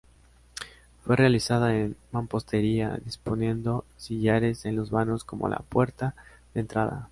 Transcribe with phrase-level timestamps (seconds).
[1.05, 6.15] Fue realizada en mampostería, disponiendo sillares en los vanos como la puerta
[6.55, 7.07] de entrada.